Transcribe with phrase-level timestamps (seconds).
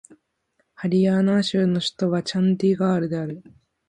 [0.73, 3.43] ハリヤーナー州の州都はチャンディーガルである